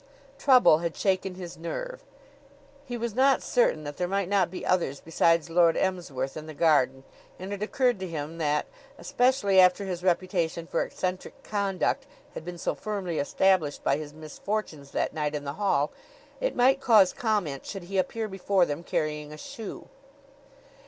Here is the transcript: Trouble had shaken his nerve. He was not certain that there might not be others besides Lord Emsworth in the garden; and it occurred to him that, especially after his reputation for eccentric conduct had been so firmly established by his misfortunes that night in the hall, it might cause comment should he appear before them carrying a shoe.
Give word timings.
Trouble 0.39 0.79
had 0.79 0.95
shaken 0.97 1.35
his 1.35 1.59
nerve. 1.59 2.03
He 2.87 2.97
was 2.97 3.13
not 3.13 3.43
certain 3.43 3.83
that 3.83 3.97
there 3.97 4.07
might 4.07 4.29
not 4.29 4.49
be 4.49 4.65
others 4.65 4.99
besides 4.99 5.47
Lord 5.51 5.77
Emsworth 5.77 6.35
in 6.35 6.47
the 6.47 6.55
garden; 6.55 7.03
and 7.37 7.53
it 7.53 7.61
occurred 7.61 7.99
to 7.99 8.07
him 8.07 8.39
that, 8.39 8.65
especially 8.97 9.59
after 9.59 9.85
his 9.85 10.03
reputation 10.03 10.65
for 10.65 10.81
eccentric 10.81 11.43
conduct 11.43 12.07
had 12.33 12.43
been 12.43 12.57
so 12.57 12.73
firmly 12.73 13.19
established 13.19 13.83
by 13.83 13.97
his 13.97 14.11
misfortunes 14.11 14.89
that 14.89 15.13
night 15.13 15.35
in 15.35 15.43
the 15.43 15.53
hall, 15.61 15.91
it 16.39 16.55
might 16.55 16.81
cause 16.81 17.13
comment 17.13 17.63
should 17.67 17.83
he 17.83 17.99
appear 17.99 18.27
before 18.27 18.65
them 18.65 18.81
carrying 18.81 19.31
a 19.31 19.37
shoe. 19.37 19.87